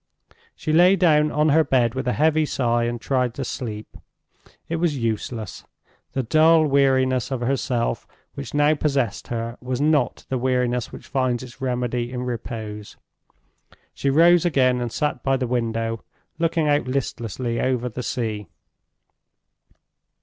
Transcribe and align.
She 0.55 0.73
lay 0.73 0.95
down 0.95 1.31
on 1.31 1.49
her 1.49 1.63
bed 1.63 1.93
with 1.93 2.07
a 2.07 2.13
heavy 2.13 2.43
sigh, 2.43 2.85
and 2.85 2.99
tried 2.99 3.35
to 3.35 3.45
sleep. 3.45 3.97
It 4.67 4.77
was 4.77 4.97
useless. 4.97 5.63
The 6.13 6.23
dull 6.23 6.65
weariness 6.65 7.29
of 7.29 7.41
herself 7.41 8.07
which 8.33 8.55
now 8.55 8.73
possessed 8.73 9.27
her 9.27 9.59
was 9.61 9.79
not 9.79 10.25
the 10.27 10.39
weariness 10.39 10.91
which 10.91 11.05
finds 11.05 11.43
its 11.43 11.61
remedy 11.61 12.11
in 12.11 12.23
repose. 12.23 12.97
She 13.93 14.09
rose 14.09 14.43
again 14.43 14.81
and 14.81 14.91
sat 14.91 15.21
by 15.21 15.37
the 15.37 15.45
window, 15.45 16.03
looking 16.39 16.67
out 16.67 16.87
listlessly 16.87 17.59
over 17.61 17.87
the 17.87 18.01
sea. 18.01 18.47